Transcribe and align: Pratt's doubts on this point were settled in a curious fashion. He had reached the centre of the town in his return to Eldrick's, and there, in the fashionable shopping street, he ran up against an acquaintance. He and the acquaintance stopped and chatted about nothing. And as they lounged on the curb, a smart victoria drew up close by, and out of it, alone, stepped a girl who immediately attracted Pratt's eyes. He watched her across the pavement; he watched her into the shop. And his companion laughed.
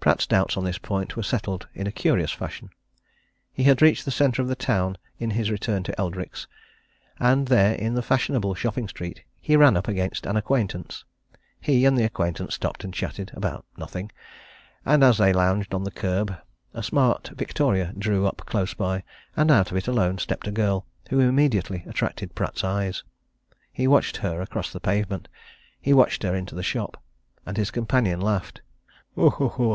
Pratt's 0.00 0.26
doubts 0.26 0.56
on 0.56 0.64
this 0.64 0.78
point 0.78 1.16
were 1.16 1.22
settled 1.22 1.68
in 1.74 1.86
a 1.86 1.92
curious 1.92 2.32
fashion. 2.32 2.70
He 3.52 3.64
had 3.64 3.82
reached 3.82 4.06
the 4.06 4.10
centre 4.10 4.40
of 4.40 4.48
the 4.48 4.56
town 4.56 4.96
in 5.18 5.32
his 5.32 5.50
return 5.50 5.82
to 5.82 6.00
Eldrick's, 6.00 6.46
and 7.20 7.46
there, 7.48 7.74
in 7.74 7.92
the 7.92 8.00
fashionable 8.00 8.54
shopping 8.54 8.88
street, 8.88 9.22
he 9.38 9.54
ran 9.54 9.76
up 9.76 9.86
against 9.86 10.24
an 10.24 10.38
acquaintance. 10.38 11.04
He 11.60 11.84
and 11.84 11.98
the 11.98 12.04
acquaintance 12.04 12.54
stopped 12.54 12.84
and 12.84 12.94
chatted 12.94 13.32
about 13.34 13.66
nothing. 13.76 14.10
And 14.86 15.04
as 15.04 15.18
they 15.18 15.30
lounged 15.34 15.74
on 15.74 15.84
the 15.84 15.90
curb, 15.90 16.34
a 16.72 16.82
smart 16.82 17.28
victoria 17.34 17.92
drew 17.98 18.26
up 18.26 18.38
close 18.46 18.72
by, 18.72 19.02
and 19.36 19.50
out 19.50 19.70
of 19.70 19.76
it, 19.76 19.86
alone, 19.88 20.16
stepped 20.16 20.46
a 20.46 20.50
girl 20.52 20.86
who 21.10 21.20
immediately 21.20 21.84
attracted 21.86 22.34
Pratt's 22.34 22.64
eyes. 22.64 23.02
He 23.74 23.86
watched 23.86 24.16
her 24.16 24.40
across 24.40 24.72
the 24.72 24.80
pavement; 24.80 25.28
he 25.78 25.92
watched 25.92 26.22
her 26.22 26.34
into 26.34 26.54
the 26.54 26.62
shop. 26.62 26.98
And 27.44 27.58
his 27.58 27.70
companion 27.70 28.22
laughed. 28.22 28.62